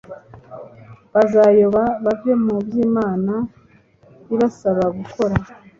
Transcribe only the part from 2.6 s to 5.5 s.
by’Imana ibasaba gukora.